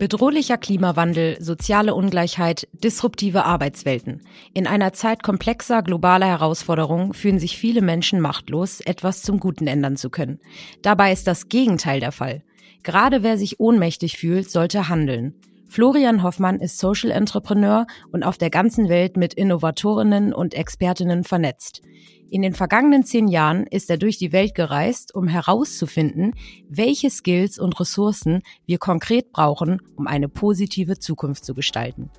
[0.00, 4.22] Bedrohlicher Klimawandel, soziale Ungleichheit, disruptive Arbeitswelten.
[4.54, 9.98] In einer Zeit komplexer globaler Herausforderungen fühlen sich viele Menschen machtlos, etwas zum Guten ändern
[9.98, 10.40] zu können.
[10.80, 12.42] Dabei ist das Gegenteil der Fall.
[12.82, 15.34] Gerade wer sich ohnmächtig fühlt, sollte handeln.
[15.70, 21.80] Florian Hoffmann ist Social Entrepreneur und auf der ganzen Welt mit Innovatorinnen und Expertinnen vernetzt.
[22.28, 26.34] In den vergangenen zehn Jahren ist er durch die Welt gereist, um herauszufinden,
[26.68, 32.10] welche Skills und Ressourcen wir konkret brauchen, um eine positive Zukunft zu gestalten.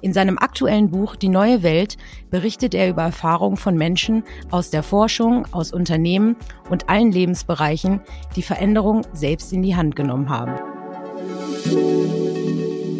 [0.00, 1.96] In seinem aktuellen Buch Die neue Welt
[2.30, 6.34] berichtet er über Erfahrungen von Menschen aus der Forschung, aus Unternehmen
[6.70, 8.00] und allen Lebensbereichen,
[8.34, 10.56] die Veränderung selbst in die Hand genommen haben.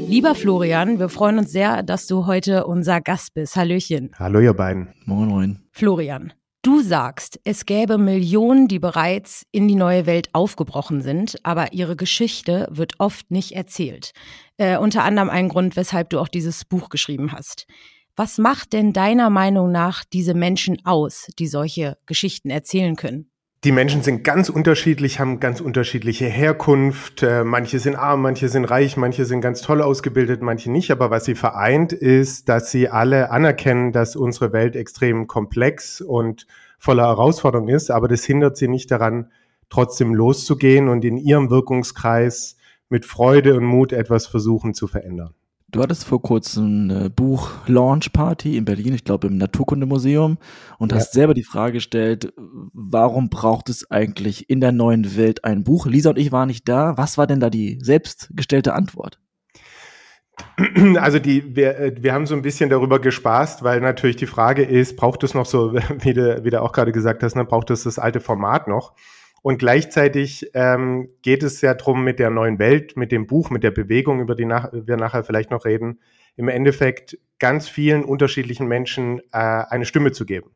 [0.09, 3.57] Lieber Florian, wir freuen uns sehr, dass du heute unser Gast bist.
[3.57, 4.13] Hallöchen.
[4.19, 4.95] Hallo ihr beiden.
[5.05, 5.59] Moin, moin.
[5.73, 6.33] Florian,
[6.67, 11.95] Du sagst, es gäbe Millionen, die bereits in die neue Welt aufgebrochen sind, aber ihre
[11.95, 14.11] Geschichte wird oft nicht erzählt.
[14.57, 17.69] Äh, unter anderem ein Grund, weshalb du auch dieses Buch geschrieben hast.
[18.17, 23.31] Was macht denn deiner Meinung nach diese Menschen aus, die solche Geschichten erzählen können?
[23.67, 27.25] Die Menschen sind ganz unterschiedlich, haben ganz unterschiedliche Herkunft.
[27.25, 30.93] Äh, manche sind arm, manche sind reich, manche sind ganz toll ausgebildet, manche nicht.
[30.93, 36.47] Aber was sie vereint, ist, dass sie alle anerkennen, dass unsere Welt extrem komplex und
[36.79, 37.91] voller Herausforderungen ist.
[37.91, 39.33] Aber das hindert sie nicht daran,
[39.69, 45.35] trotzdem loszugehen und in ihrem Wirkungskreis mit Freude und Mut etwas versuchen zu verändern.
[45.69, 50.39] Du hattest vor kurzem eine Buch-Launch-Party in Berlin, ich glaube im Naturkundemuseum,
[50.79, 50.99] und ja.
[50.99, 55.87] hast selber die Frage gestellt, warum braucht es eigentlich in der neuen Welt ein Buch?
[55.87, 56.97] Lisa und ich waren nicht da.
[56.97, 59.19] Was war denn da die selbstgestellte Antwort?
[61.01, 64.63] Also die, wir, äh, wir haben so ein bisschen darüber gespaßt, weil natürlich die Frage
[64.63, 67.71] ist, braucht es noch so, wie du, wie du auch gerade gesagt hast, ne, braucht
[67.71, 68.95] es das alte Format noch?
[69.43, 73.63] Und gleichzeitig ähm, geht es ja drum mit der neuen Welt, mit dem Buch, mit
[73.63, 76.01] der Bewegung, über die nach, wir nachher vielleicht noch reden,
[76.37, 80.51] im Endeffekt ganz vielen unterschiedlichen Menschen äh, eine Stimme zu geben.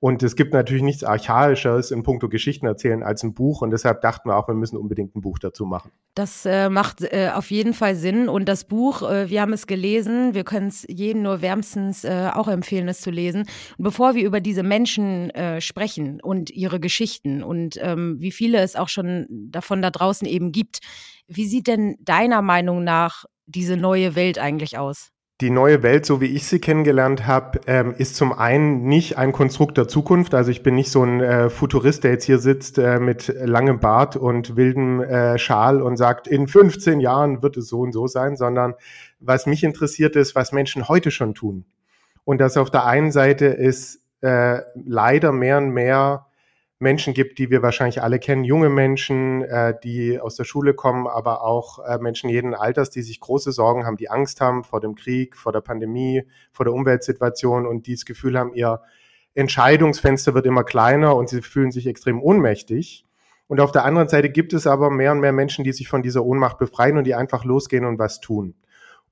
[0.00, 3.62] Und es gibt natürlich nichts Archaischeres in puncto Geschichten erzählen als ein Buch.
[3.62, 5.92] Und deshalb dachten wir auch, wir müssen unbedingt ein Buch dazu machen.
[6.14, 8.28] Das äh, macht äh, auf jeden Fall Sinn.
[8.28, 10.34] Und das Buch, äh, wir haben es gelesen.
[10.34, 13.42] Wir können es jedem nur wärmstens äh, auch empfehlen, es zu lesen.
[13.78, 18.58] Und bevor wir über diese Menschen äh, sprechen und ihre Geschichten und ähm, wie viele
[18.58, 20.80] es auch schon davon da draußen eben gibt,
[21.28, 25.11] wie sieht denn deiner Meinung nach diese neue Welt eigentlich aus?
[25.42, 29.32] Die neue Welt, so wie ich sie kennengelernt habe, ähm, ist zum einen nicht ein
[29.32, 30.34] Konstrukt der Zukunft.
[30.34, 33.80] Also ich bin nicht so ein äh, Futurist, der jetzt hier sitzt äh, mit langem
[33.80, 38.06] Bart und wildem äh, Schal und sagt, in 15 Jahren wird es so und so
[38.06, 38.74] sein, sondern
[39.18, 41.64] was mich interessiert ist, was Menschen heute schon tun.
[42.24, 46.26] Und das auf der einen Seite ist äh, leider mehr und mehr
[46.82, 51.06] Menschen gibt, die wir wahrscheinlich alle kennen, junge Menschen, äh, die aus der Schule kommen,
[51.06, 54.80] aber auch äh, Menschen jeden Alters, die sich große Sorgen haben, die Angst haben vor
[54.80, 58.80] dem Krieg, vor der Pandemie, vor der Umweltsituation und die das Gefühl haben, ihr
[59.34, 63.06] Entscheidungsfenster wird immer kleiner und sie fühlen sich extrem ohnmächtig.
[63.46, 66.02] Und auf der anderen Seite gibt es aber mehr und mehr Menschen, die sich von
[66.02, 68.54] dieser Ohnmacht befreien und die einfach losgehen und was tun.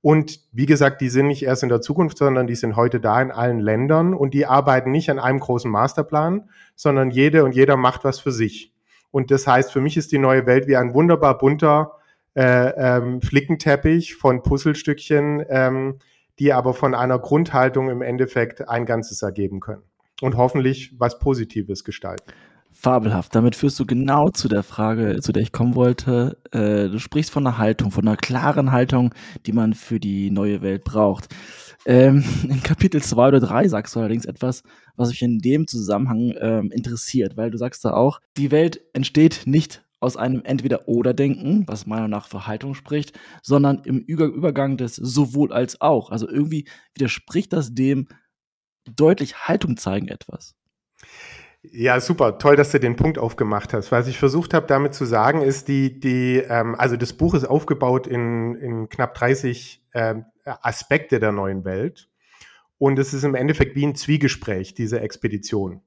[0.03, 3.21] Und wie gesagt, die sind nicht erst in der Zukunft, sondern die sind heute da
[3.21, 7.77] in allen Ländern und die arbeiten nicht an einem großen Masterplan, sondern jede und jeder
[7.77, 8.73] macht was für sich.
[9.11, 11.93] Und das heißt, für mich ist die neue Welt wie ein wunderbar bunter
[12.35, 15.99] äh, ähm, Flickenteppich von Puzzlestückchen, ähm,
[16.39, 19.83] die aber von einer Grundhaltung im Endeffekt ein Ganzes ergeben können
[20.23, 22.33] und hoffentlich was Positives gestalten.
[22.81, 23.35] Fabelhaft.
[23.35, 26.39] Damit führst du genau zu der Frage, zu der ich kommen wollte.
[26.51, 29.15] Äh, du sprichst von einer Haltung, von einer klaren Haltung,
[29.47, 31.29] die man für die neue Welt braucht.
[31.85, 34.63] Ähm, in Kapitel 2 oder 3 sagst du allerdings etwas,
[34.97, 39.43] was mich in dem Zusammenhang ähm, interessiert, weil du sagst da auch, die Welt entsteht
[39.45, 44.97] nicht aus einem Entweder-Oder-Denken, was meiner Meinung nach für Haltung spricht, sondern im Übergang des
[44.97, 46.11] sowohl als auch.
[46.11, 48.09] Also irgendwie widerspricht das dem
[48.97, 50.55] deutlich Haltung zeigen etwas.
[51.63, 52.39] Ja, super.
[52.39, 53.93] Toll, dass du den Punkt aufgemacht hast.
[53.93, 57.45] Was ich versucht habe, damit zu sagen, ist, die, die, ähm, also das Buch ist
[57.45, 62.09] aufgebaut in, in knapp 30 ähm, Aspekte der neuen Welt.
[62.79, 65.83] Und es ist im Endeffekt wie ein Zwiegespräch, diese Expedition.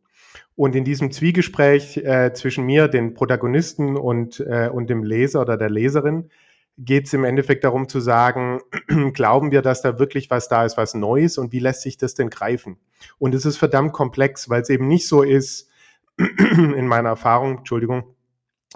[0.56, 5.58] Und in diesem Zwiegespräch äh, zwischen mir, den Protagonisten und, äh, und dem Leser oder
[5.58, 6.30] der Leserin,
[6.78, 8.60] geht es im Endeffekt darum zu sagen,
[9.14, 12.16] glauben wir, dass da wirklich was da ist, was Neues und wie lässt sich das
[12.16, 12.78] denn greifen?
[13.20, 15.70] Und es ist verdammt komplex, weil es eben nicht so ist,
[16.18, 18.16] in meiner Erfahrung, Entschuldigung,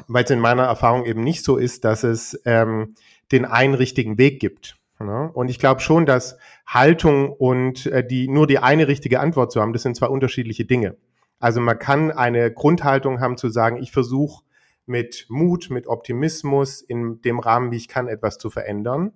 [0.08, 2.96] weil es in meiner Erfahrung eben nicht so ist, dass es ähm,
[3.32, 4.78] den einen richtigen Weg gibt.
[5.00, 5.32] Ne?
[5.34, 9.62] Und ich glaube schon, dass Haltung und äh, die nur die eine richtige Antwort zu
[9.62, 10.98] haben, das sind zwei unterschiedliche Dinge.
[11.40, 14.44] Also man kann eine Grundhaltung haben zu sagen, ich versuche
[14.88, 19.12] mit Mut, mit Optimismus in dem Rahmen, wie ich kann, etwas zu verändern.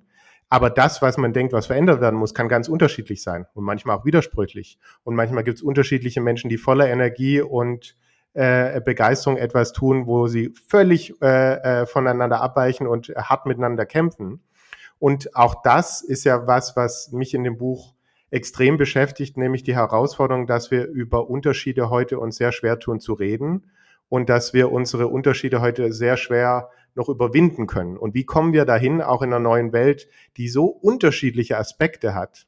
[0.49, 3.97] Aber das, was man denkt, was verändert werden muss, kann ganz unterschiedlich sein und manchmal
[3.97, 4.77] auch widersprüchlich.
[5.03, 7.95] Und manchmal gibt es unterschiedliche Menschen, die voller Energie und
[8.33, 14.41] äh, Begeisterung etwas tun, wo sie völlig äh, äh, voneinander abweichen und hart miteinander kämpfen.
[14.99, 17.95] Und auch das ist ja was, was mich in dem Buch
[18.29, 23.13] extrem beschäftigt, nämlich die Herausforderung, dass wir über Unterschiede heute uns sehr schwer tun zu
[23.13, 23.71] reden
[24.11, 27.95] und dass wir unsere Unterschiede heute sehr schwer noch überwinden können.
[27.95, 32.45] Und wie kommen wir dahin, auch in einer neuen Welt, die so unterschiedliche Aspekte hat,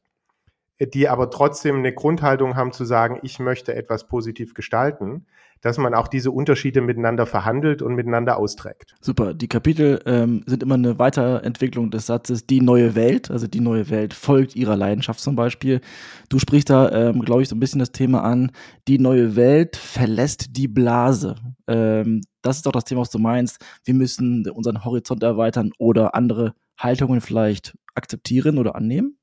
[0.81, 5.25] die aber trotzdem eine Grundhaltung haben zu sagen, ich möchte etwas positiv gestalten,
[5.63, 8.95] dass man auch diese Unterschiede miteinander verhandelt und miteinander austrägt.
[8.99, 9.33] Super.
[9.33, 13.89] Die Kapitel ähm, sind immer eine Weiterentwicklung des Satzes die neue Welt, also die neue
[13.89, 15.79] Welt folgt ihrer Leidenschaft zum Beispiel.
[16.27, 18.51] Du sprichst da, ähm, glaube ich, so ein bisschen das Thema an,
[18.89, 21.35] die neue Welt verlässt die Blase.
[21.67, 23.63] Ähm, das ist auch das Thema, was du meinst.
[23.85, 29.17] Wir müssen unseren Horizont erweitern oder andere Haltungen vielleicht akzeptieren oder annehmen.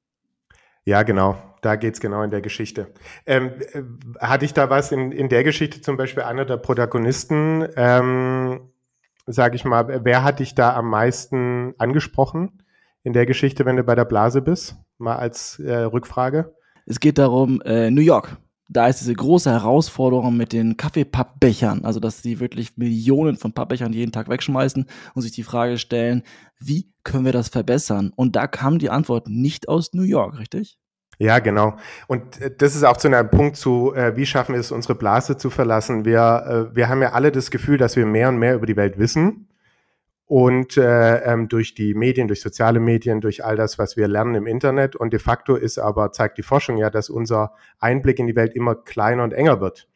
[0.86, 1.36] Ja, genau.
[1.60, 2.92] Da geht's genau in der Geschichte.
[3.26, 3.82] Ähm, äh,
[4.20, 8.70] hatte ich da was in, in der Geschichte zum Beispiel einer der Protagonisten, ähm,
[9.26, 12.62] sage ich mal, wer hat dich da am meisten angesprochen
[13.02, 14.76] in der Geschichte, wenn du bei der Blase bist?
[14.98, 16.54] Mal als äh, Rückfrage.
[16.86, 18.36] Es geht darum, äh, New York.
[18.72, 23.92] Da ist diese große Herausforderung mit den Kaffeepappbechern, also dass sie wirklich Millionen von Pappbechern
[23.92, 26.22] jeden Tag wegschmeißen und sich die Frage stellen,
[26.60, 28.12] wie können wir das verbessern?
[28.14, 30.79] Und da kam die Antwort nicht aus New York, richtig?
[31.20, 31.76] Ja, genau.
[32.06, 34.94] Und äh, das ist auch zu einem Punkt zu, äh, wie schaffen wir es, unsere
[34.94, 36.06] Blase zu verlassen.
[36.06, 38.76] Wir, äh, wir haben ja alle das Gefühl, dass wir mehr und mehr über die
[38.76, 39.46] Welt wissen.
[40.24, 44.34] Und äh, ähm, durch die Medien, durch soziale Medien, durch all das, was wir lernen
[44.34, 44.96] im Internet.
[44.96, 48.54] Und de facto ist aber, zeigt die Forschung ja, dass unser Einblick in die Welt
[48.54, 49.89] immer kleiner und enger wird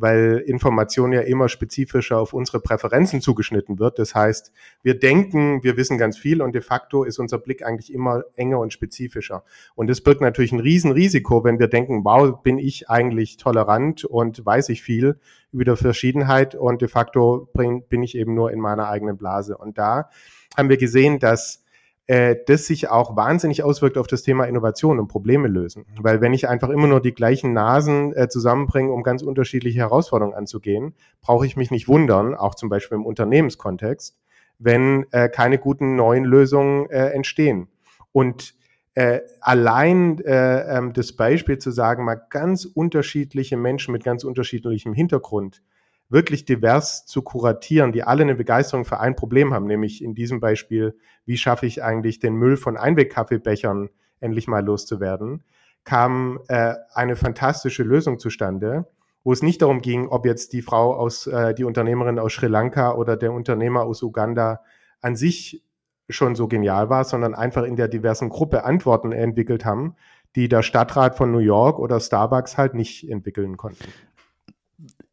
[0.00, 3.98] weil Information ja immer spezifischer auf unsere Präferenzen zugeschnitten wird.
[3.98, 4.52] Das heißt,
[4.82, 8.58] wir denken, wir wissen ganz viel und de facto ist unser Blick eigentlich immer enger
[8.58, 9.44] und spezifischer.
[9.74, 14.44] Und das birgt natürlich ein Riesenrisiko, wenn wir denken, wow, bin ich eigentlich tolerant und
[14.44, 15.18] weiß ich viel
[15.52, 19.56] über die Verschiedenheit und de facto bin ich eben nur in meiner eigenen Blase.
[19.56, 20.10] Und da
[20.56, 21.64] haben wir gesehen, dass
[22.10, 25.86] äh, das sich auch wahnsinnig auswirkt auf das Thema Innovation und Probleme lösen.
[26.00, 30.36] Weil wenn ich einfach immer nur die gleichen Nasen äh, zusammenbringe, um ganz unterschiedliche Herausforderungen
[30.36, 34.18] anzugehen, brauche ich mich nicht wundern, auch zum Beispiel im Unternehmenskontext,
[34.58, 37.68] wenn äh, keine guten neuen Lösungen äh, entstehen.
[38.10, 38.54] Und
[38.94, 44.94] äh, allein äh, ähm, das Beispiel zu sagen, mal ganz unterschiedliche Menschen mit ganz unterschiedlichem
[44.94, 45.62] Hintergrund
[46.10, 50.40] wirklich divers zu kuratieren, die alle eine Begeisterung für ein Problem haben, nämlich in diesem
[50.40, 55.44] Beispiel, wie schaffe ich eigentlich den Müll von Einwegkaffeebechern endlich mal loszuwerden,
[55.84, 58.86] kam äh, eine fantastische Lösung zustande,
[59.22, 62.48] wo es nicht darum ging, ob jetzt die Frau aus, äh, die Unternehmerin aus Sri
[62.48, 64.62] Lanka oder der Unternehmer aus Uganda
[65.00, 65.62] an sich
[66.08, 69.94] schon so genial war, sondern einfach in der diversen Gruppe Antworten entwickelt haben,
[70.34, 73.84] die der Stadtrat von New York oder Starbucks halt nicht entwickeln konnten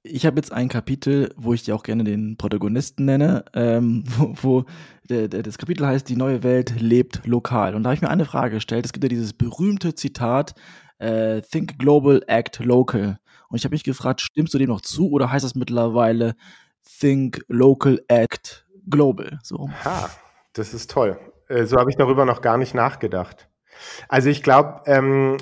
[0.07, 4.33] ich habe jetzt ein Kapitel, wo ich dir auch gerne den Protagonisten nenne, ähm, wo,
[4.41, 4.65] wo
[5.09, 7.75] der, der, das Kapitel heißt Die neue Welt lebt lokal.
[7.75, 8.85] Und da habe ich mir eine Frage gestellt.
[8.85, 10.55] Es gibt ja dieses berühmte Zitat,
[10.99, 13.19] äh, Think Global, Act Local.
[13.49, 16.35] Und ich habe mich gefragt, stimmst du dem noch zu oder heißt das mittlerweile
[16.99, 19.39] Think Local, Act Global?
[19.43, 19.69] So.
[19.85, 20.09] Ha,
[20.53, 21.17] das ist toll.
[21.47, 23.49] Äh, so habe ich darüber noch gar nicht nachgedacht.
[24.09, 25.37] Also ich glaube, ähm,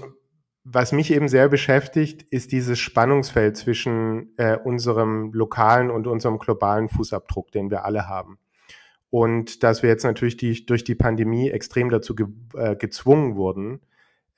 [0.67, 6.89] was mich eben sehr beschäftigt, ist dieses Spannungsfeld zwischen äh, unserem lokalen und unserem globalen
[6.89, 8.39] Fußabdruck, den wir alle haben.
[9.11, 13.79] Und dass wir jetzt natürlich die, durch die Pandemie extrem dazu ge äh, gezwungen wurden,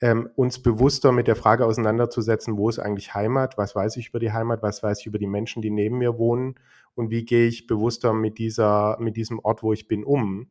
[0.02, 4.20] ähm, uns bewusster mit der Frage auseinanderzusetzen, wo ist eigentlich Heimat, was weiß ich über
[4.20, 6.56] die Heimat, was weiß ich über die Menschen, die neben mir wohnen
[6.94, 10.50] und wie gehe ich bewusster mit dieser, mit diesem Ort, wo ich bin, um.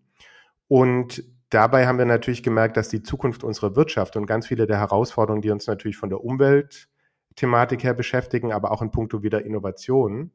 [0.67, 4.79] Und dabei haben wir natürlich gemerkt, dass die Zukunft unserer Wirtschaft und ganz viele der
[4.79, 10.31] Herausforderungen, die uns natürlich von der Umweltthematik her beschäftigen, aber auch in puncto wieder Innovation,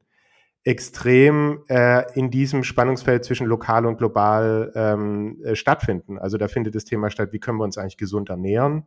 [0.65, 6.19] extrem äh, in diesem Spannungsfeld zwischen lokal und global ähm, äh, stattfinden.
[6.19, 8.87] Also da findet das Thema statt, wie können wir uns eigentlich gesund ernähren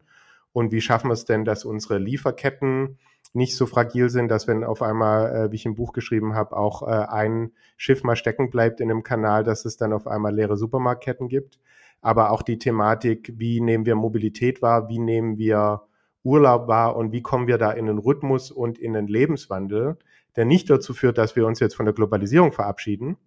[0.53, 2.97] und wie schaffen wir es denn, dass unsere Lieferketten
[3.33, 6.55] nicht so fragil sind, dass wenn auf einmal, äh, wie ich im Buch geschrieben habe,
[6.55, 10.33] auch äh, ein Schiff mal stecken bleibt in einem Kanal, dass es dann auf einmal
[10.33, 11.59] leere Supermarktketten gibt
[12.05, 15.81] aber auch die Thematik, wie nehmen wir Mobilität wahr, wie nehmen wir
[16.23, 19.97] Urlaub wahr und wie kommen wir da in den Rhythmus und in den Lebenswandel,
[20.35, 23.17] der nicht dazu führt, dass wir uns jetzt von der Globalisierung verabschieden,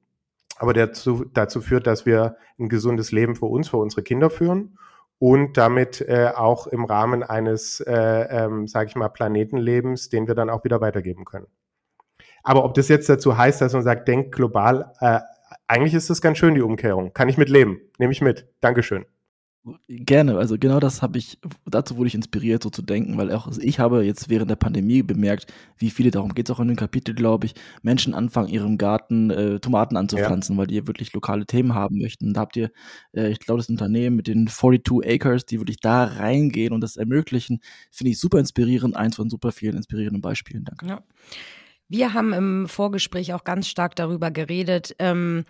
[0.58, 4.30] aber der dazu, dazu führt, dass wir ein gesundes Leben für uns, für unsere Kinder
[4.30, 4.78] führen
[5.18, 7.94] und damit äh, auch im Rahmen eines, äh,
[8.30, 11.48] ähm, sage ich mal, Planetenlebens, den wir dann auch wieder weitergeben können.
[12.44, 15.18] Aber ob das jetzt dazu heißt, dass man sagt, denk global, äh,
[15.66, 17.12] eigentlich ist das ganz schön, die Umkehrung.
[17.12, 17.80] Kann ich mit leben.
[17.98, 18.46] Nehme ich mit.
[18.60, 19.06] Dankeschön.
[19.88, 23.48] Gerne, also genau das habe ich, dazu wurde ich inspiriert, so zu denken, weil auch
[23.58, 26.76] ich habe jetzt während der Pandemie bemerkt, wie viele, darum geht es auch in dem
[26.76, 30.60] Kapitel, glaube ich, Menschen anfangen, ihrem Garten äh, Tomaten anzupflanzen, ja.
[30.60, 32.32] weil die wirklich lokale Themen haben möchten.
[32.32, 32.70] Da habt ihr,
[33.12, 36.96] äh, ich glaube, das Unternehmen mit den 42 Acres, die wirklich da reingehen und das
[36.96, 40.64] ermöglichen, finde ich super inspirierend, eins von super vielen inspirierenden Beispielen.
[40.64, 40.86] Danke.
[40.86, 41.02] Ja.
[41.88, 45.44] Wir haben im Vorgespräch auch ganz stark darüber geredet, ähm,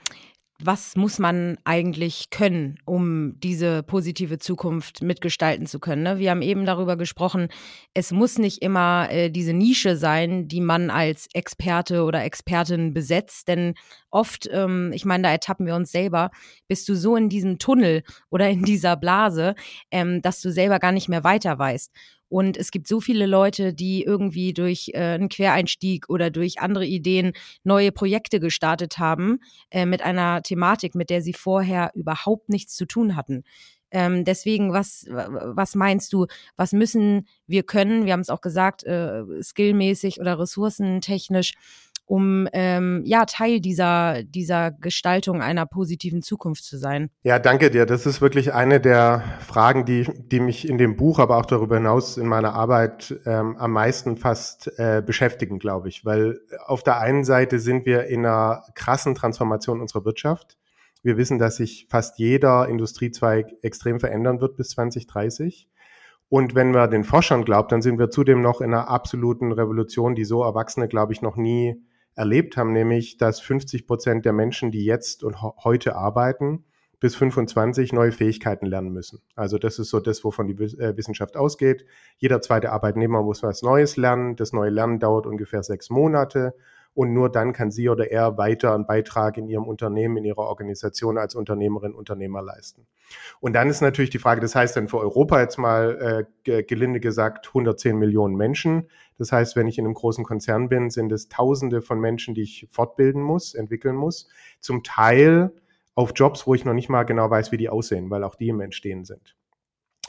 [0.60, 6.02] was muss man eigentlich können, um diese positive Zukunft mitgestalten zu können?
[6.02, 6.18] Ne?
[6.18, 7.48] Wir haben eben darüber gesprochen,
[7.94, 13.46] es muss nicht immer äh, diese Nische sein, die man als Experte oder Expertin besetzt,
[13.46, 13.74] denn
[14.10, 16.30] oft, ähm, ich meine, da ertappen wir uns selber,
[16.66, 19.54] bist du so in diesem Tunnel oder in dieser Blase,
[19.92, 21.92] ähm, dass du selber gar nicht mehr weiter weißt.
[22.28, 26.86] Und es gibt so viele Leute, die irgendwie durch äh, einen Quereinstieg oder durch andere
[26.86, 27.32] Ideen
[27.64, 32.86] neue Projekte gestartet haben äh, mit einer Thematik, mit der sie vorher überhaupt nichts zu
[32.86, 33.44] tun hatten.
[33.90, 38.04] Ähm, deswegen, was, was meinst du, was müssen wir können?
[38.04, 41.54] Wir haben es auch gesagt, äh, skillmäßig oder ressourcentechnisch
[42.08, 47.10] um ähm, ja Teil dieser dieser Gestaltung einer positiven Zukunft zu sein.
[47.22, 47.84] Ja, danke dir.
[47.84, 51.76] Das ist wirklich eine der Fragen, die die mich in dem Buch, aber auch darüber
[51.76, 56.98] hinaus in meiner Arbeit ähm, am meisten fast äh, beschäftigen, glaube ich, weil auf der
[56.98, 60.56] einen Seite sind wir in einer krassen Transformation unserer Wirtschaft.
[61.02, 65.68] Wir wissen, dass sich fast jeder Industriezweig extrem verändern wird bis 2030.
[66.30, 70.14] Und wenn man den Forschern glaubt, dann sind wir zudem noch in einer absoluten Revolution,
[70.14, 71.82] die so Erwachsene, glaube ich, noch nie
[72.18, 76.64] erlebt haben, nämlich dass 50 Prozent der Menschen, die jetzt und heute arbeiten,
[77.00, 79.20] bis 25 neue Fähigkeiten lernen müssen.
[79.36, 81.86] Also das ist so das, wovon die äh, Wissenschaft ausgeht.
[82.16, 84.34] Jeder zweite Arbeitnehmer muss was Neues lernen.
[84.34, 86.54] Das neue Lernen dauert ungefähr sechs Monate
[86.94, 90.42] und nur dann kann sie oder er weiter einen Beitrag in ihrem Unternehmen, in ihrer
[90.42, 92.86] Organisation als Unternehmerin, Unternehmer leisten.
[93.40, 97.00] Und dann ist natürlich die Frage, das heißt dann für Europa jetzt mal äh, gelinde
[97.00, 98.88] gesagt 110 Millionen Menschen.
[99.16, 102.42] Das heißt, wenn ich in einem großen Konzern bin, sind es Tausende von Menschen, die
[102.42, 104.28] ich fortbilden muss, entwickeln muss.
[104.60, 105.52] Zum Teil
[105.94, 108.48] auf Jobs, wo ich noch nicht mal genau weiß, wie die aussehen, weil auch die
[108.48, 109.36] im Entstehen sind.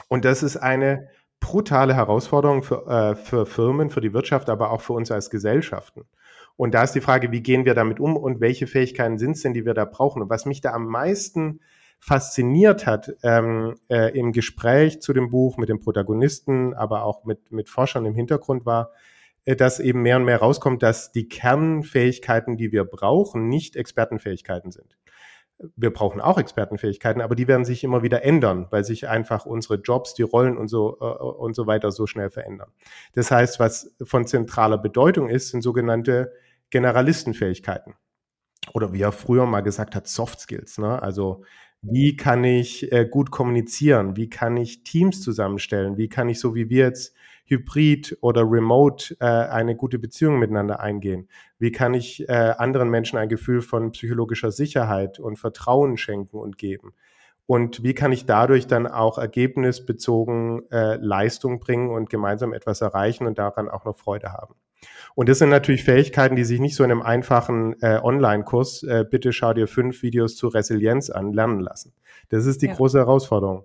[0.08, 1.08] Und das ist eine
[1.40, 6.04] brutale Herausforderung für, äh, für Firmen, für die Wirtschaft, aber auch für uns als Gesellschaften.
[6.60, 9.40] Und da ist die Frage, wie gehen wir damit um und welche Fähigkeiten sind es
[9.40, 10.20] denn, die wir da brauchen?
[10.20, 11.60] Und was mich da am meisten
[11.98, 17.50] fasziniert hat ähm, äh, im Gespräch zu dem Buch mit dem Protagonisten, aber auch mit,
[17.50, 18.92] mit Forschern im Hintergrund war,
[19.46, 24.70] äh, dass eben mehr und mehr rauskommt, dass die Kernfähigkeiten, die wir brauchen, nicht Expertenfähigkeiten
[24.70, 24.98] sind.
[25.76, 29.76] Wir brauchen auch Expertenfähigkeiten, aber die werden sich immer wieder ändern, weil sich einfach unsere
[29.76, 32.70] Jobs, die Rollen und so äh, und so weiter so schnell verändern.
[33.14, 36.32] Das heißt, was von zentraler Bedeutung ist, sind sogenannte
[36.70, 37.94] Generalistenfähigkeiten.
[38.72, 40.78] Oder wie er früher mal gesagt hat, Soft Skills.
[40.78, 41.00] Ne?
[41.02, 41.44] Also
[41.82, 44.16] wie kann ich äh, gut kommunizieren?
[44.16, 45.96] Wie kann ich Teams zusammenstellen?
[45.96, 47.14] Wie kann ich so wie wir jetzt
[47.46, 51.28] hybrid oder remote äh, eine gute Beziehung miteinander eingehen?
[51.58, 56.58] Wie kann ich äh, anderen Menschen ein Gefühl von psychologischer Sicherheit und Vertrauen schenken und
[56.58, 56.92] geben?
[57.46, 63.26] Und wie kann ich dadurch dann auch ergebnisbezogen äh, Leistung bringen und gemeinsam etwas erreichen
[63.26, 64.54] und daran auch noch Freude haben?
[65.14, 69.04] Und das sind natürlich Fähigkeiten, die sich nicht so in einem einfachen äh, Online-Kurs, äh,
[69.08, 71.92] bitte schau dir fünf Videos zur Resilienz an, lernen lassen.
[72.28, 72.74] Das ist die ja.
[72.74, 73.64] große Herausforderung.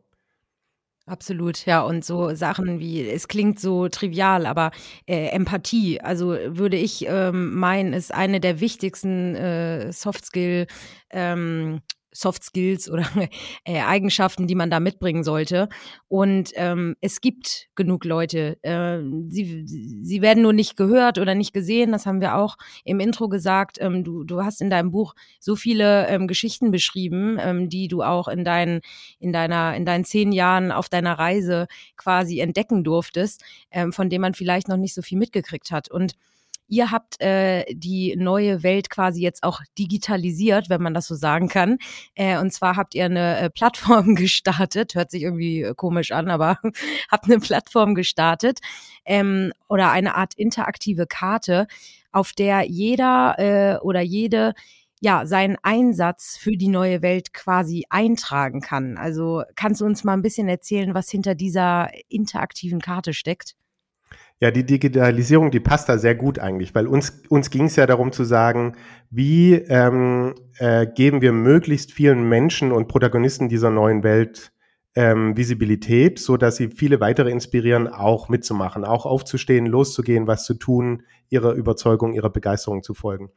[1.08, 1.82] Absolut, ja.
[1.84, 4.72] Und so Sachen wie, es klingt so trivial, aber
[5.06, 10.66] äh, Empathie, also würde ich ähm, meinen, ist eine der wichtigsten äh, Soft Skill
[11.12, 11.82] ähm,
[12.16, 13.06] Soft Skills oder
[13.66, 15.70] äh, Eigenschaften, die man da mitbringen sollte.
[16.08, 18.58] Und ähm, es gibt genug Leute.
[18.64, 21.92] Äh, sie, sie werden nur nicht gehört oder nicht gesehen.
[21.92, 23.78] Das haben wir auch im Intro gesagt.
[23.82, 28.02] Ähm, du, du hast in deinem Buch so viele ähm, Geschichten beschrieben, ähm, die du
[28.02, 28.82] auch in, dein,
[29.20, 31.68] in, deiner, in deinen zehn Jahren auf deiner Reise
[31.98, 35.92] quasi entdecken durftest, ähm, von denen man vielleicht noch nicht so viel mitgekriegt hat.
[35.92, 36.14] Und
[36.68, 41.48] Ihr habt äh, die neue Welt quasi jetzt auch digitalisiert, wenn man das so sagen
[41.48, 41.78] kann.
[42.16, 46.30] Äh, und zwar habt ihr eine äh, Plattform gestartet, hört sich irgendwie äh, komisch an,
[46.30, 46.60] aber
[47.12, 48.60] habt eine Plattform gestartet
[49.06, 51.68] ähm, oder eine Art interaktive Karte,
[52.12, 54.54] auf der jeder äh, oder jede
[55.02, 58.98] ja, seinen Einsatz für die neue Welt quasi eintragen kann.
[58.98, 63.56] Also kannst du uns mal ein bisschen erzählen, was hinter dieser interaktiven Karte steckt?
[64.42, 67.86] Ja, die Digitalisierung, die passt da sehr gut eigentlich, weil uns, uns ging es ja
[67.86, 68.74] darum zu sagen,
[69.10, 74.52] wie ähm, äh, geben wir möglichst vielen Menschen und Protagonisten dieser neuen Welt
[74.96, 80.54] ähm, Visibilität, so dass sie viele weitere inspirieren, auch mitzumachen, auch aufzustehen, loszugehen, was zu
[80.54, 83.30] tun, ihrer Überzeugung, ihrer Begeisterung zu folgen.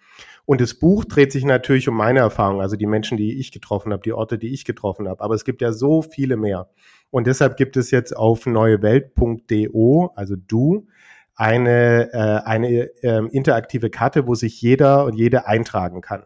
[0.45, 3.93] Und das Buch dreht sich natürlich um meine Erfahrung, also die Menschen, die ich getroffen
[3.93, 5.23] habe, die Orte, die ich getroffen habe.
[5.23, 6.71] Aber es gibt ja so viele mehr.
[7.11, 10.87] Und deshalb gibt es jetzt auf neuewelt.do, also du,
[11.35, 12.69] eine, äh, eine
[13.03, 16.25] äh, interaktive Karte, wo sich jeder und jede eintragen kann.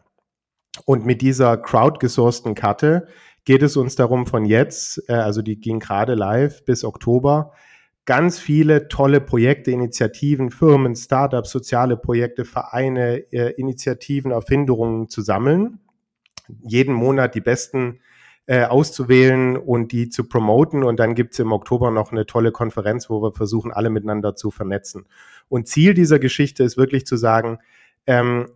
[0.87, 3.07] Und mit dieser crowdgesourceten Karte
[3.45, 7.53] geht es uns darum, von jetzt, äh, also die ging gerade live bis Oktober,
[8.05, 15.79] ganz viele tolle Projekte, Initiativen, Firmen, Startups, soziale Projekte, Vereine, äh, Initiativen, Erfindungen zu sammeln.
[16.63, 18.01] Jeden Monat die besten
[18.47, 20.83] äh, auszuwählen und die zu promoten.
[20.83, 24.51] Und dann gibt's im Oktober noch eine tolle Konferenz, wo wir versuchen, alle miteinander zu
[24.51, 25.07] vernetzen.
[25.49, 27.59] Und Ziel dieser Geschichte ist wirklich zu sagen,
[28.07, 28.49] ähm,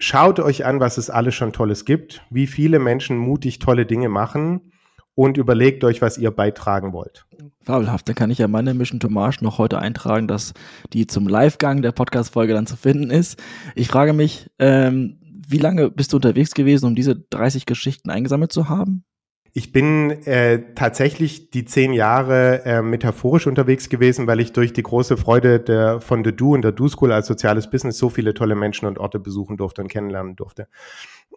[0.00, 4.08] schaut euch an, was es alles schon Tolles gibt, wie viele Menschen mutig tolle Dinge
[4.08, 4.72] machen
[5.14, 7.26] und überlegt euch, was ihr beitragen wollt.
[7.62, 10.54] Fabelhaft, dann kann ich ja meine Mission Tomarsch noch heute eintragen, dass
[10.92, 13.40] die zum Livegang der Podcast-Folge dann zu finden ist.
[13.74, 18.52] Ich frage mich, ähm, wie lange bist du unterwegs gewesen, um diese 30 Geschichten eingesammelt
[18.52, 19.04] zu haben?
[19.52, 24.82] Ich bin äh, tatsächlich die zehn Jahre äh, metaphorisch unterwegs gewesen, weil ich durch die
[24.82, 28.32] große Freude der, von The Do und der Do School als soziales Business so viele
[28.32, 30.68] tolle Menschen und Orte besuchen durfte und kennenlernen durfte.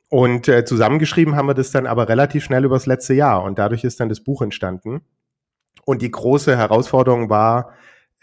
[0.09, 3.83] Und äh, zusammengeschrieben haben wir das dann aber relativ schnell übers letzte Jahr und dadurch
[3.83, 5.01] ist dann das Buch entstanden.
[5.85, 7.73] Und die große Herausforderung war,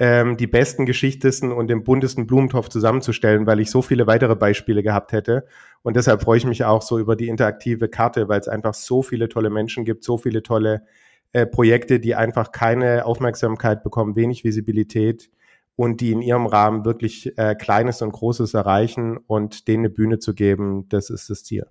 [0.00, 4.82] ähm, die besten, geschichtesten und den buntesten Blumentopf zusammenzustellen, weil ich so viele weitere Beispiele
[4.82, 5.44] gehabt hätte.
[5.82, 9.02] Und deshalb freue ich mich auch so über die interaktive Karte, weil es einfach so
[9.02, 10.86] viele tolle Menschen gibt, so viele tolle
[11.34, 15.30] äh, Projekte, die einfach keine Aufmerksamkeit bekommen, wenig Visibilität
[15.76, 20.18] und die in ihrem Rahmen wirklich äh, Kleines und Großes erreichen und denen eine Bühne
[20.18, 21.66] zu geben, das ist das Ziel.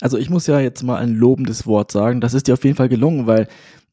[0.00, 2.20] Also ich muss ja jetzt mal ein lobendes Wort sagen.
[2.20, 3.48] Das ist dir auf jeden Fall gelungen, weil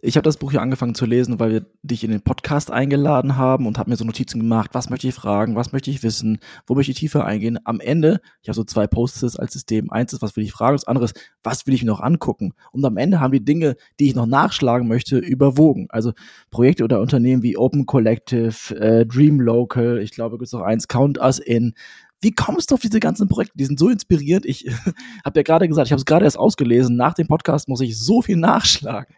[0.05, 3.37] ich habe das Buch hier angefangen zu lesen, weil wir dich in den Podcast eingeladen
[3.37, 6.39] haben und habe mir so Notizen gemacht, was möchte ich fragen, was möchte ich wissen,
[6.67, 7.57] wo möchte ich tiefer eingehen.
[7.63, 9.91] Am Ende, ich habe so zwei Posts als System.
[9.91, 12.53] Eins ist, was will ich fragen, das andere ist, was will ich mir noch angucken.
[12.73, 15.87] Und am Ende haben die Dinge, die ich noch nachschlagen möchte, überwogen.
[15.87, 16.11] Also
[16.51, 20.89] Projekte oder Unternehmen wie Open Collective, äh, Dream Local, ich glaube, gibt es noch eins,
[20.89, 21.75] Count Us In,
[22.23, 23.57] wie kommst du auf diese ganzen Projekte?
[23.57, 24.45] Die sind so inspirierend.
[24.45, 24.65] Ich
[25.25, 26.95] habe ja gerade gesagt, ich habe es gerade erst ausgelesen.
[26.95, 29.13] Nach dem Podcast muss ich so viel nachschlagen.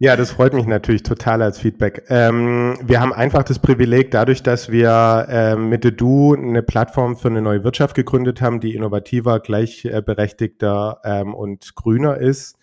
[0.00, 2.04] Ja, das freut mich natürlich total als Feedback.
[2.08, 7.26] Ähm, wir haben einfach das Privileg, dadurch, dass wir ähm, mit Do eine Plattform für
[7.26, 12.58] eine neue Wirtschaft gegründet haben, die innovativer, gleichberechtigter ähm, und grüner ist.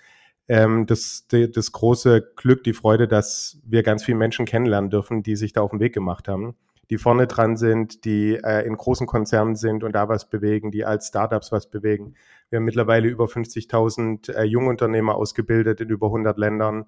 [0.47, 5.21] Ähm, das, die, das große Glück, die Freude, dass wir ganz viele Menschen kennenlernen dürfen,
[5.21, 6.55] die sich da auf den Weg gemacht haben,
[6.89, 10.85] die vorne dran sind, die äh, in großen Konzernen sind und da was bewegen, die
[10.85, 12.15] als Startups was bewegen.
[12.49, 16.85] Wir haben mittlerweile über 50.000 äh, Jungunternehmer ausgebildet in über 100 Ländern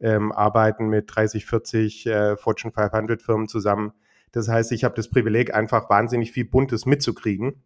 [0.00, 3.92] ähm, arbeiten mit 30, 40 äh, Fortune 500 Firmen zusammen.
[4.32, 7.62] Das heißt, ich habe das Privileg, einfach wahnsinnig viel Buntes mitzukriegen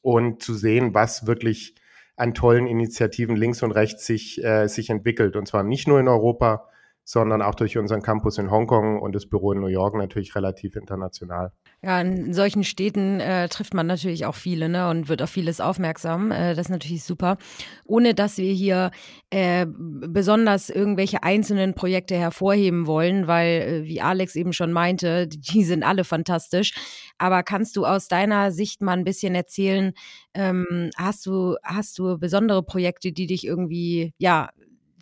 [0.00, 1.74] und zu sehen, was wirklich
[2.16, 5.36] an tollen Initiativen links und rechts sich, äh, sich entwickelt.
[5.36, 6.68] Und zwar nicht nur in Europa,
[7.08, 10.74] sondern auch durch unseren Campus in Hongkong und das Büro in New York natürlich relativ
[10.74, 11.52] international.
[11.80, 15.60] Ja, in solchen Städten äh, trifft man natürlich auch viele ne, und wird auf vieles
[15.60, 16.32] aufmerksam.
[16.32, 17.36] Äh, das ist natürlich super.
[17.84, 18.90] Ohne dass wir hier
[19.30, 25.62] äh, besonders irgendwelche einzelnen Projekte hervorheben wollen, weil, äh, wie Alex eben schon meinte, die
[25.62, 26.72] sind alle fantastisch.
[27.18, 29.92] Aber kannst du aus deiner Sicht mal ein bisschen erzählen,
[30.34, 34.50] ähm, hast du, hast du besondere Projekte, die dich irgendwie, ja,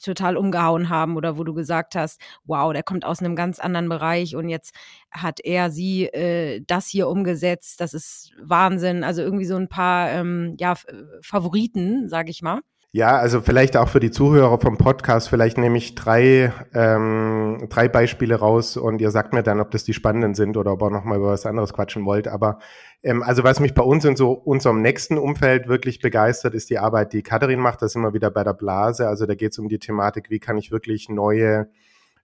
[0.05, 3.89] total umgehauen haben oder wo du gesagt hast, wow, der kommt aus einem ganz anderen
[3.89, 4.75] Bereich und jetzt
[5.11, 9.05] hat er sie äh, das hier umgesetzt, das ist Wahnsinn.
[9.05, 10.75] Also irgendwie so ein paar ähm, ja,
[11.23, 12.61] Favoriten, sage ich mal.
[12.97, 17.89] Ja, also vielleicht auch für die Zuhörer vom Podcast, vielleicht nehme ich drei, ähm, drei
[17.89, 20.91] Beispiele raus und ihr sagt mir dann, ob das die spannenden sind oder ob ihr
[20.91, 22.29] nochmal über was anderes quatschen wollt.
[22.29, 22.61] Aber
[23.03, 26.79] ähm, also was mich bei uns in so unserem nächsten Umfeld wirklich begeistert, ist die
[26.79, 27.83] Arbeit, die Katharin macht.
[27.83, 29.09] Das immer wieder bei der Blase.
[29.09, 31.67] Also da geht es um die Thematik, wie kann ich wirklich neue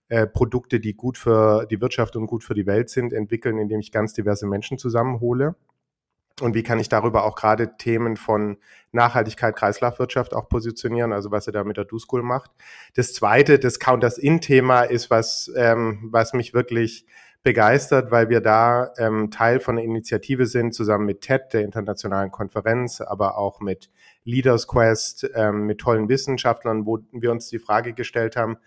[0.07, 3.81] äh, Produkte, die gut für die Wirtschaft und gut für die Welt sind, entwickeln, indem
[3.81, 5.55] ich ganz diverse Menschen zusammenhole
[6.39, 8.57] und wie kann ich darüber auch gerade Themen von
[8.91, 12.51] Nachhaltigkeit, Kreislaufwirtschaft auch positionieren, also was er da mit der Do-School macht.
[12.95, 17.05] Das zweite, das Counters-In-Thema ist was, ähm, was mich wirklich
[17.43, 22.31] begeistert, weil wir da ähm, Teil von der Initiative sind, zusammen mit TED, der internationalen
[22.31, 23.89] Konferenz, aber auch mit
[24.23, 28.57] Leaders Quest, ähm, mit tollen Wissenschaftlern, wo wir uns die Frage gestellt haben,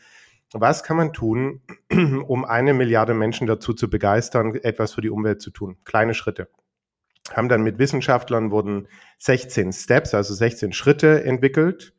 [0.53, 1.63] was kann man tun,
[2.27, 5.77] um eine Milliarde Menschen dazu zu begeistern, etwas für die Umwelt zu tun?
[5.85, 6.49] Kleine Schritte
[7.33, 11.95] haben dann mit Wissenschaftlern wurden 16 Steps, also 16 Schritte entwickelt.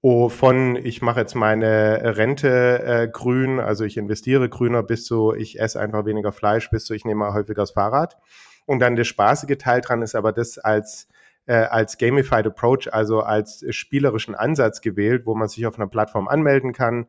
[0.00, 5.32] oh, von ich mache jetzt meine Rente äh, grün, also ich investiere grüner, bis zu
[5.34, 8.18] ich esse einfach weniger Fleisch, bis zu ich nehme häufiger das Fahrrad.
[8.66, 11.08] Und dann der spaßige Teil dran ist aber das als
[11.46, 16.28] äh, als gamified approach, also als spielerischen Ansatz gewählt, wo man sich auf einer Plattform
[16.28, 17.06] anmelden kann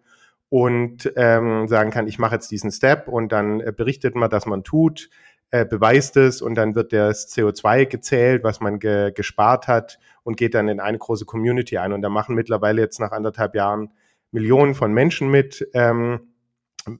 [0.49, 4.45] und ähm, sagen kann, ich mache jetzt diesen Step und dann äh, berichtet man, dass
[4.45, 5.09] man tut,
[5.55, 10.35] äh, beweist es und dann wird das CO2 gezählt, was man ge gespart hat und
[10.35, 11.93] geht dann in eine große Community ein.
[11.93, 13.91] Und da machen mittlerweile jetzt nach anderthalb Jahren
[14.31, 15.65] Millionen von Menschen mit.
[15.73, 16.33] Ähm,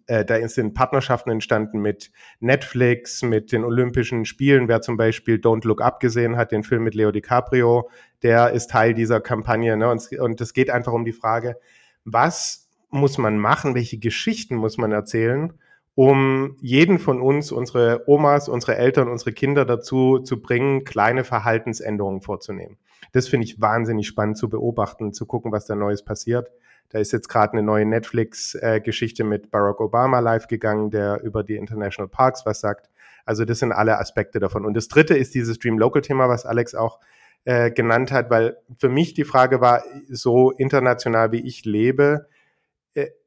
[0.08, 4.70] äh, da sind Partnerschaften entstanden mit Netflix, mit den Olympischen Spielen.
[4.70, 7.90] Wer zum Beispiel Don't Look Up gesehen hat, den Film mit Leo DiCaprio,
[8.24, 9.76] der ist Teil dieser Kampagne.
[9.76, 9.90] Ne?
[9.90, 11.58] Und es geht einfach um die Frage,
[12.06, 15.54] was muss man machen, welche Geschichten muss man erzählen,
[15.96, 22.22] um jeden von uns, unsere Omas, unsere Eltern, unsere Kinder dazu zu bringen, kleine Verhaltensänderungen
[22.22, 22.78] vorzunehmen.
[23.14, 26.52] Das finde ich wahnsinnig spannend zu beobachten, zu gucken, was da Neues passiert.
[26.90, 31.56] Da ist jetzt gerade eine neue Netflix-Geschichte mit Barack Obama live gegangen, der über die
[31.56, 32.90] International Parks was sagt.
[33.26, 34.66] Also das sind alle Aspekte davon.
[34.66, 37.00] Und das dritte ist dieses Dream Local-Thema, was Alex auch
[37.46, 42.28] äh, genannt hat, weil für mich die Frage war, so international wie ich lebe,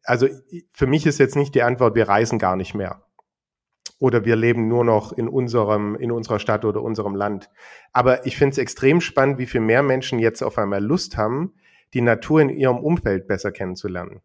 [0.04, 0.28] also
[0.72, 3.02] für mich ist jetzt nicht die Antwort, wir reisen gar nicht mehr.
[4.00, 7.50] Oder wir leben nur noch in unserem, in unserer Stadt oder unserem Land.
[7.92, 11.54] Aber ich finde es extrem spannend, wie viel mehr Menschen jetzt auf einmal Lust haben,
[11.94, 14.20] die Natur in ihrem Umfeld besser kennenzulernen.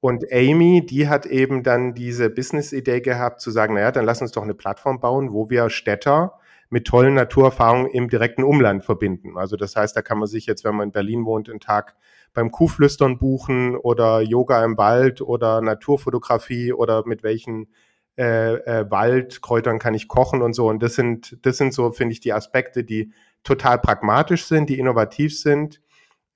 [0.00, 4.32] Und Amy, die hat eben dann diese Business-Idee gehabt, zu sagen, naja, dann lass uns
[4.32, 9.38] doch eine Plattform bauen, wo wir Städter mit tollen Naturerfahrungen im direkten Umland verbinden.
[9.38, 11.94] Also das heißt, da kann man sich jetzt, wenn man in Berlin wohnt, einen Tag
[12.34, 17.68] beim Kuhflüstern buchen oder Yoga im Wald oder Naturfotografie oder mit welchen
[18.16, 20.68] äh, äh, Waldkräutern kann ich kochen und so.
[20.68, 23.12] Und das sind, das sind so, finde ich, die Aspekte, die
[23.44, 25.80] total pragmatisch sind, die innovativ sind,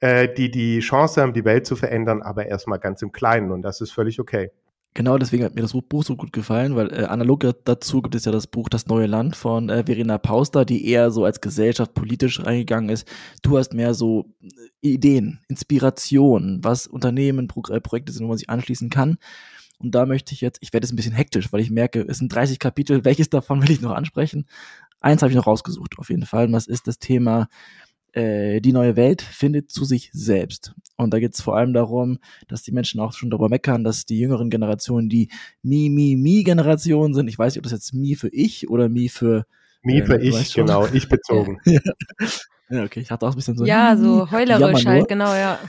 [0.00, 3.62] äh, die die Chance haben, die Welt zu verändern, aber erstmal ganz im Kleinen und
[3.62, 4.50] das ist völlig okay.
[4.98, 8.24] Genau, deswegen hat mir das Buch so gut gefallen, weil äh, analog dazu gibt es
[8.24, 11.94] ja das Buch Das neue Land von äh, Verena Pauster, die eher so als Gesellschaft
[11.94, 13.06] politisch reingegangen ist.
[13.42, 14.48] Du hast mehr so äh,
[14.80, 19.18] Ideen, Inspiration, was Unternehmen, Pro äh, Projekte sind, wo man sich anschließen kann.
[19.78, 22.18] Und da möchte ich jetzt, ich werde jetzt ein bisschen hektisch, weil ich merke, es
[22.18, 24.46] sind 30 Kapitel, welches davon will ich noch ansprechen?
[25.00, 26.46] Eins habe ich noch rausgesucht, auf jeden Fall.
[26.46, 27.46] Und das ist das Thema
[28.18, 30.74] äh, die neue Welt findet zu sich selbst.
[30.96, 34.06] Und da geht es vor allem darum, dass die Menschen auch schon darüber meckern, dass
[34.06, 35.30] die jüngeren Generationen die
[35.62, 37.28] Mi, Mi, Mi-Generation sind.
[37.28, 39.46] Ich weiß nicht, ob das jetzt Mi für ich oder Mi für.
[39.82, 41.60] Mi äh, für ich, genau, ich bezogen.
[41.64, 41.80] ja.
[42.70, 43.64] ja, okay, ich hatte auch ein bisschen so.
[43.64, 45.60] Ja, so heulerisch halt, genau, ja.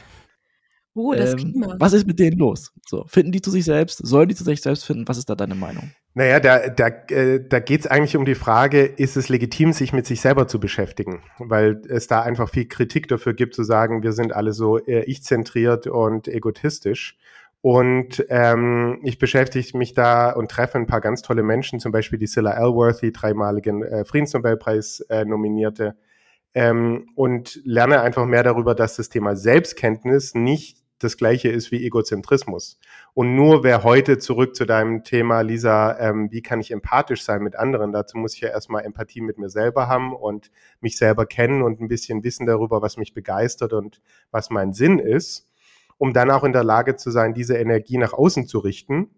[0.99, 1.75] Oh, das ähm, Klima.
[1.79, 2.73] Was ist mit denen los?
[2.85, 4.05] So, finden die zu sich selbst?
[4.05, 5.07] Sollen die zu sich selbst finden?
[5.07, 5.91] Was ist da deine Meinung?
[6.13, 9.93] Naja, da, da, äh, da geht es eigentlich um die Frage, ist es legitim, sich
[9.93, 11.23] mit sich selber zu beschäftigen?
[11.37, 15.05] Weil es da einfach viel Kritik dafür gibt, zu sagen, wir sind alle so äh,
[15.05, 17.17] ich-zentriert und egotistisch.
[17.61, 22.19] Und ähm, ich beschäftige mich da und treffe ein paar ganz tolle Menschen, zum Beispiel
[22.19, 25.95] die Silla Elworthy, dreimaligen äh, Friedensnobelpreis äh, nominierte,
[26.53, 31.85] ähm, und lerne einfach mehr darüber, dass das Thema Selbstkenntnis nicht das gleiche ist wie
[31.85, 32.77] Egozentrismus.
[33.13, 37.41] Und nur wer heute zurück zu deinem Thema, Lisa, ähm, wie kann ich empathisch sein
[37.41, 37.91] mit anderen?
[37.91, 41.79] Dazu muss ich ja erstmal Empathie mit mir selber haben und mich selber kennen und
[41.81, 45.47] ein bisschen wissen darüber, was mich begeistert und was mein Sinn ist,
[45.97, 49.09] um dann auch in der Lage zu sein, diese Energie nach außen zu richten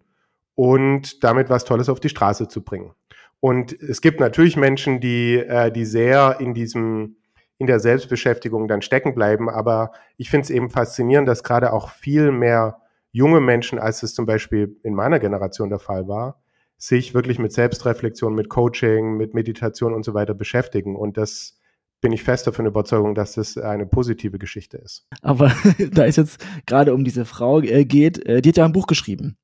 [0.56, 2.94] und damit was Tolles auf die Straße zu bringen.
[3.40, 7.18] Und es gibt natürlich Menschen, die, äh, die sehr in diesem
[7.62, 9.48] in der Selbstbeschäftigung dann stecken bleiben.
[9.48, 14.16] Aber ich finde es eben faszinierend, dass gerade auch viel mehr junge Menschen, als es
[14.16, 16.42] zum Beispiel in meiner Generation der Fall war,
[16.80, 20.96] sich wirklich mit Selbstreflexion, mit Coaching, mit Meditation und so weiter beschäftigen.
[20.96, 21.60] Und das
[22.02, 25.06] bin ich fest davon überzeugt, dass das eine positive Geschichte ist.
[25.22, 25.54] Aber
[25.92, 28.88] da ist jetzt gerade um diese Frau äh, geht, äh, die hat ja ein Buch
[28.88, 29.38] geschrieben.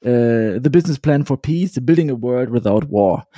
[0.00, 3.28] Äh, The Business Plan for Peace, Building a World Without War.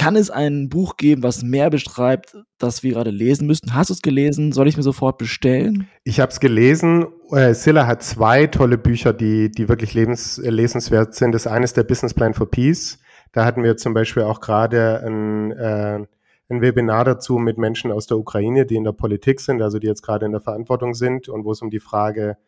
[0.00, 3.74] Kann es ein Buch geben, was mehr beschreibt, das wir gerade lesen müssten?
[3.74, 4.50] Hast du es gelesen?
[4.50, 5.90] Soll ich mir sofort bestellen?
[6.04, 7.06] Ich habe es gelesen.
[7.30, 11.32] Äh, Silla hat zwei tolle Bücher, die, die wirklich lebens, äh, lesenswert sind.
[11.32, 12.98] Das eine ist der Business Plan for Peace.
[13.32, 16.06] Da hatten wir zum Beispiel auch gerade ein, äh,
[16.48, 19.86] ein Webinar dazu mit Menschen aus der Ukraine, die in der Politik sind, also die
[19.86, 22.38] jetzt gerade in der Verantwortung sind und wo es um die Frage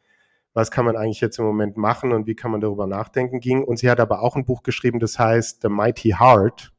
[0.54, 3.64] was kann man eigentlich jetzt im Moment machen und wie kann man darüber nachdenken ging.
[3.64, 6.72] Und sie hat aber auch ein Buch geschrieben, das heißt The Mighty Heart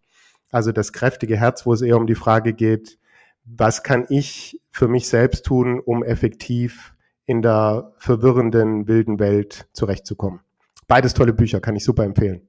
[0.53, 2.99] also das kräftige Herz, wo es eher um die Frage geht,
[3.43, 6.93] was kann ich für mich selbst tun, um effektiv
[7.25, 10.41] in der verwirrenden, wilden Welt zurechtzukommen.
[10.87, 12.47] Beides tolle Bücher, kann ich super empfehlen.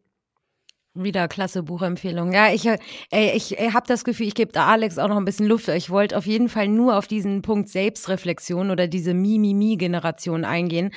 [0.96, 2.32] Wieder klasse Buchempfehlung.
[2.32, 2.68] Ja, ich,
[3.10, 5.66] ich, ich habe das Gefühl, ich gebe da Alex auch noch ein bisschen Luft.
[5.68, 10.92] Ich wollte auf jeden Fall nur auf diesen Punkt Selbstreflexion oder diese Mi-Mi-Mi-Generation eingehen.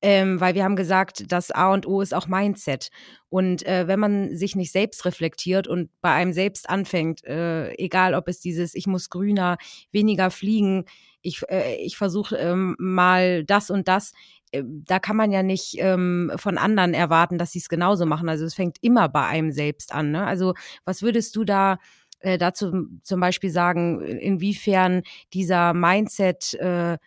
[0.00, 2.90] Ähm, weil wir haben gesagt, das A und O ist auch Mindset.
[3.30, 8.14] Und äh, wenn man sich nicht selbst reflektiert und bei einem selbst anfängt, äh, egal
[8.14, 9.58] ob es dieses, ich muss grüner,
[9.90, 10.84] weniger fliegen,
[11.20, 14.12] ich, äh, ich versuche ähm, mal das und das,
[14.52, 18.28] äh, da kann man ja nicht ähm, von anderen erwarten, dass sie es genauso machen.
[18.28, 20.12] Also es fängt immer bei einem selbst an.
[20.12, 20.24] Ne?
[20.24, 21.78] Also was würdest du da
[22.20, 26.98] äh, dazu zum Beispiel sagen, inwiefern dieser Mindset, äh,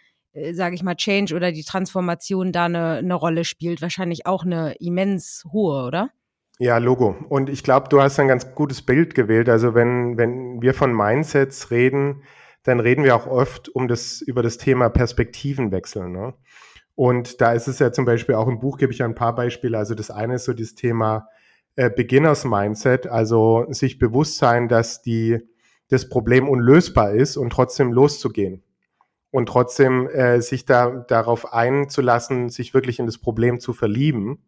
[0.54, 3.82] sage ich mal, Change oder die Transformation da eine, eine Rolle spielt?
[3.82, 6.10] Wahrscheinlich auch eine immens hohe, oder?
[6.60, 7.15] Ja, Logo.
[7.30, 9.50] Und ich glaube, du hast ein ganz gutes Bild gewählt.
[9.50, 12.24] Also wenn, wenn wir von Mindsets reden,
[12.63, 16.08] dann reden wir auch oft um das, über das Thema Perspektivenwechsel.
[16.08, 16.36] Ne?
[16.96, 19.78] Und da ist es ja zum Beispiel auch im Buch gebe ich ein paar Beispiele.
[19.78, 21.28] Also das eine ist so das Thema
[21.76, 25.39] äh, Beginners Mindset, also sich bewusst sein, dass die,
[25.89, 28.63] das Problem unlösbar ist und trotzdem loszugehen.
[29.32, 34.44] Und trotzdem äh, sich da darauf einzulassen, sich wirklich in das Problem zu verlieben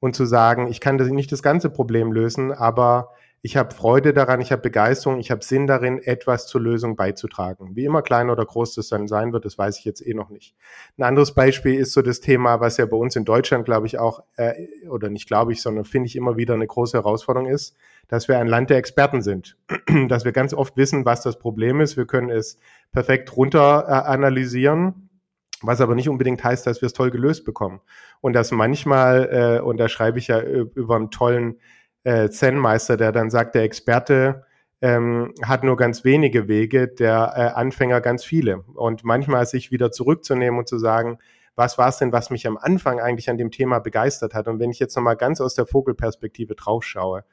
[0.00, 3.10] und zu sagen, ich kann das nicht das ganze Problem lösen, aber
[3.44, 7.74] ich habe Freude daran, ich habe Begeisterung, ich habe Sinn darin, etwas zur Lösung beizutragen.
[7.74, 10.30] Wie immer klein oder groß das dann sein wird, das weiß ich jetzt eh noch
[10.30, 10.54] nicht.
[10.96, 13.98] Ein anderes Beispiel ist so das Thema, was ja bei uns in Deutschland, glaube ich,
[13.98, 17.76] auch, äh, oder nicht glaube ich, sondern finde ich immer wieder eine große Herausforderung ist,
[18.08, 19.56] dass wir ein Land der Experten sind.
[20.08, 21.96] dass wir ganz oft wissen, was das Problem ist.
[21.96, 22.58] Wir können es
[22.92, 25.08] perfekt runter äh, analysieren
[25.62, 27.80] was aber nicht unbedingt heißt, dass wir es toll gelöst bekommen.
[28.20, 31.60] Und dass manchmal, äh, und da schreibe ich ja über einen tollen
[32.04, 34.44] äh, Zen-Meister, der dann sagt, der Experte
[34.80, 38.64] ähm, hat nur ganz wenige Wege, der äh, Anfänger ganz viele.
[38.74, 41.18] Und manchmal sich wieder zurückzunehmen und zu sagen,
[41.54, 44.48] was war es denn, was mich am Anfang eigentlich an dem Thema begeistert hat?
[44.48, 47.24] Und wenn ich jetzt nochmal ganz aus der Vogelperspektive drauf schaue,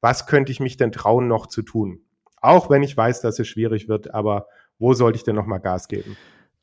[0.00, 2.00] was könnte ich mich denn trauen, noch zu tun?
[2.40, 4.46] Auch wenn ich weiß, dass es schwierig wird, aber
[4.78, 6.16] wo sollte ich denn nochmal Gas geben?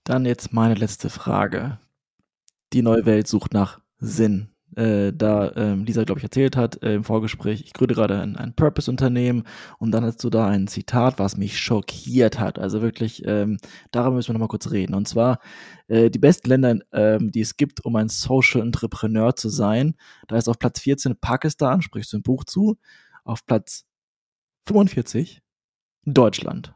[0.03, 1.79] Dann jetzt meine letzte Frage.
[2.73, 6.95] Die neue Welt sucht nach Sinn äh, da ähm, Lisa, glaube ich, erzählt hat äh,
[6.95, 9.43] im Vorgespräch, ich gründe gerade ein, ein Purpose-Unternehmen
[9.79, 12.59] und dann hast du da ein Zitat, was mich schockiert hat.
[12.59, 13.57] Also wirklich, ähm,
[13.91, 14.93] darüber müssen wir nochmal kurz reden.
[14.93, 15.39] Und zwar,
[15.87, 19.95] äh, die besten Länder, ähm, die es gibt, um ein Social Entrepreneur zu sein,
[20.27, 22.77] da ist auf Platz 14 Pakistan, sprichst du im Buch zu,
[23.25, 23.85] auf Platz
[24.67, 25.41] 45
[26.05, 26.73] Deutschland.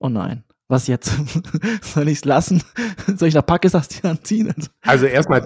[0.00, 1.10] Oh nein was jetzt?
[1.82, 2.62] Soll ich es lassen?
[3.16, 4.52] Soll ich nach Pakistan ziehen?
[4.82, 5.44] Also erstmal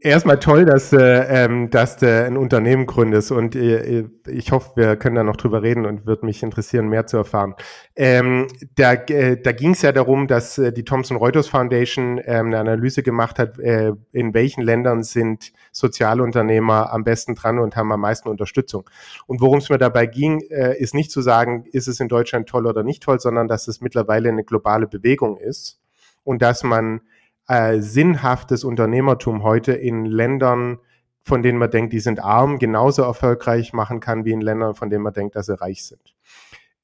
[0.00, 4.96] erstmal toll, dass, äh, ähm, dass du ein Unternehmen gründest und äh, ich hoffe, wir
[4.96, 7.54] können da noch drüber reden und würde mich interessieren, mehr zu erfahren.
[7.96, 12.46] Ähm, da äh, da ging es ja darum, dass äh, die Thomson Reuters Foundation ähm,
[12.48, 17.90] eine Analyse gemacht hat, äh, in welchen Ländern sind Sozialunternehmer am besten dran und haben
[17.90, 18.88] am meisten Unterstützung.
[19.26, 22.48] Und worum es mir dabei ging, äh, ist nicht zu sagen, ist es in Deutschland
[22.48, 25.80] toll oder nicht toll, sondern dass es mittlerweile eine globale Bewegung ist
[26.24, 27.00] und dass man
[27.48, 30.78] äh, sinnhaftes Unternehmertum heute in Ländern,
[31.22, 34.90] von denen man denkt, die sind arm, genauso erfolgreich machen kann wie in Ländern, von
[34.90, 36.14] denen man denkt, dass sie reich sind.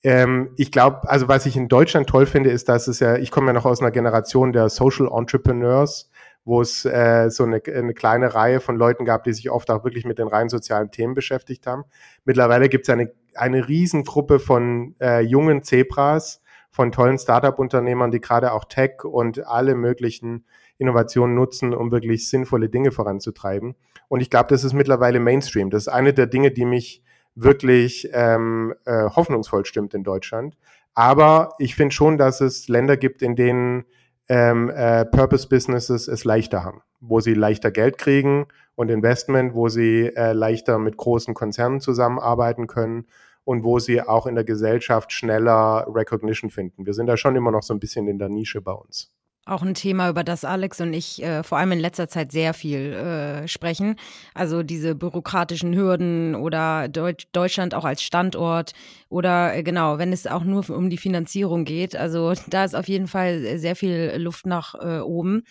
[0.05, 3.31] Ähm, ich glaube, also was ich in Deutschland toll finde, ist, dass es ja, ich
[3.31, 6.11] komme ja noch aus einer Generation der Social Entrepreneurs,
[6.45, 9.85] wo es äh, so eine, eine kleine Reihe von Leuten gab, die sich oft auch
[9.85, 11.85] wirklich mit den rein sozialen Themen beschäftigt haben.
[12.25, 18.53] Mittlerweile gibt es eine, eine Riesengruppe von äh, jungen Zebras, von tollen Startup-Unternehmern, die gerade
[18.53, 20.45] auch Tech und alle möglichen
[20.79, 23.75] Innovationen nutzen, um wirklich sinnvolle Dinge voranzutreiben.
[24.09, 25.71] Und ich glaube, das ist mittlerweile Mainstream.
[25.71, 27.03] Das ist eine der Dinge, die mich
[27.35, 30.57] wirklich ähm, äh, hoffnungsvoll stimmt in Deutschland.
[30.95, 33.85] Aber ich finde schon, dass es Länder gibt, in denen
[34.29, 39.69] ähm, äh, Purpose Businesses es leichter haben, wo sie leichter Geld kriegen und Investment, wo
[39.69, 43.07] sie äh, leichter mit großen Konzernen zusammenarbeiten können
[43.45, 46.85] und wo sie auch in der Gesellschaft schneller Recognition finden.
[46.85, 49.11] Wir sind da schon immer noch so ein bisschen in der Nische bei uns.
[49.49, 52.53] Auch ein Thema, über das Alex und ich äh, vor allem in letzter Zeit sehr
[52.53, 53.97] viel äh, sprechen.
[54.35, 58.73] Also diese bürokratischen Hürden oder Deutsch, Deutschland auch als Standort
[59.09, 61.97] oder äh, genau, wenn es auch nur um die Finanzierung geht.
[61.97, 65.45] Also da ist auf jeden Fall sehr viel Luft nach äh, oben.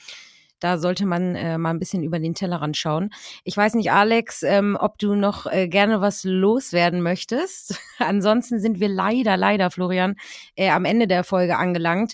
[0.60, 3.10] Da sollte man äh, mal ein bisschen über den Tellerrand schauen.
[3.44, 7.80] Ich weiß nicht, Alex, ähm, ob du noch äh, gerne was loswerden möchtest.
[7.98, 10.16] Ansonsten sind wir leider, leider, Florian,
[10.56, 12.14] äh, am Ende der Folge angelangt.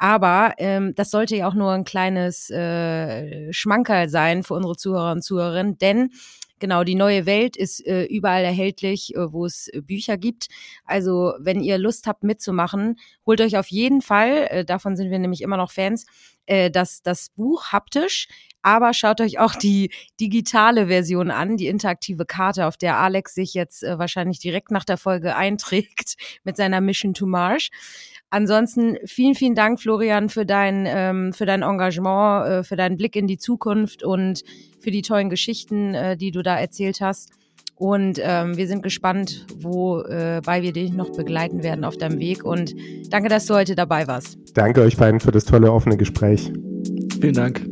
[0.00, 5.12] Aber ähm, das sollte ja auch nur ein kleines äh, Schmankerl sein für unsere Zuhörer
[5.12, 6.10] und Zuhörerinnen, denn
[6.60, 10.48] Genau, die neue Welt ist äh, überall erhältlich, äh, wo es äh, Bücher gibt.
[10.84, 15.18] Also wenn ihr Lust habt mitzumachen, holt euch auf jeden Fall, äh, davon sind wir
[15.18, 16.04] nämlich immer noch Fans,
[16.44, 18.28] äh, das, das Buch haptisch.
[18.60, 23.54] Aber schaut euch auch die digitale Version an, die interaktive Karte, auf der Alex sich
[23.54, 27.70] jetzt äh, wahrscheinlich direkt nach der Folge einträgt mit seiner Mission to Mars.
[28.30, 33.16] Ansonsten vielen, vielen Dank, Florian, für dein, ähm, für dein Engagement, äh, für deinen Blick
[33.16, 34.44] in die Zukunft und
[34.78, 37.32] für die tollen Geschichten, äh, die du da erzählt hast.
[37.74, 42.44] Und ähm, wir sind gespannt, wobei äh, wir dich noch begleiten werden auf deinem Weg.
[42.44, 42.74] Und
[43.08, 44.38] danke, dass du heute dabei warst.
[44.54, 46.52] Danke euch beiden für das tolle offene Gespräch.
[47.20, 47.66] Vielen Dank.